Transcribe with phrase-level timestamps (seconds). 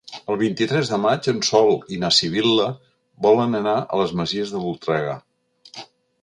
[0.33, 2.65] El vint-i-tres de maig en Sol i na Sibil·la
[3.27, 5.15] volen anar a les Masies de Voltregà.